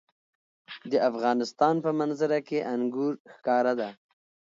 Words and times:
د 0.91 0.93
افغانستان 1.09 1.75
په 1.85 1.89
منظره 1.99 2.39
کې 2.47 2.59
انګور 2.73 3.13
ښکاره 3.33 3.73
ده. 3.79 3.89